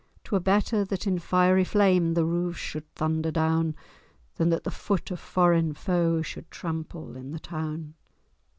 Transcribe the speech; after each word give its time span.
'Twere 0.23 0.39
better 0.39 0.83
that 0.83 1.05
in 1.05 1.19
fiery 1.19 1.63
flame 1.63 2.15
The 2.15 2.25
roofs 2.25 2.57
should 2.57 2.91
thunder 2.95 3.29
down, 3.29 3.75
Than 4.37 4.49
that 4.49 4.63
the 4.63 4.71
foot 4.71 5.11
of 5.11 5.19
foreign 5.19 5.75
foe 5.75 6.23
Should 6.23 6.49
trample 6.49 7.15
in 7.15 7.29
the 7.29 7.39
town!" 7.39 7.93